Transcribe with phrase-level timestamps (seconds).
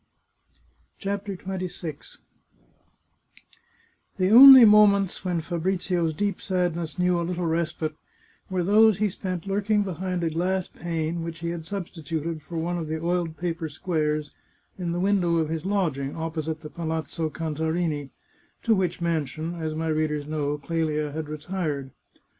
[0.97, 2.17] CHAPTER XXVI
[4.17, 7.93] The only moments when Fabrizio's deep sadness knew a little respite
[8.49, 12.79] were those he spent lurking behind a glass pane which he had substituted for one
[12.79, 14.31] of the oiled paper squares
[14.75, 18.09] in the window of his lodging, opposite the Palazzo Cantarini,
[18.63, 21.91] to which mansion, as my readers know, Clelia had retired.